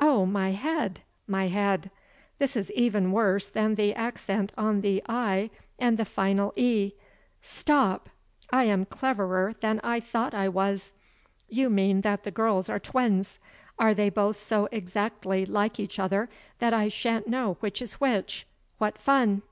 [0.00, 1.00] "Oh, my head!
[1.26, 1.90] my head!
[2.38, 6.92] This is even worse than the accent on the 'i' and the final 'e.'
[7.42, 8.08] Stop!
[8.50, 10.94] I am cleverer than I thought I was.
[11.50, 13.38] You mean that the girls are twins.
[13.78, 16.30] Are they both so exactly like each other
[16.60, 18.46] that I shan't know which is which?
[18.78, 19.42] What fun!"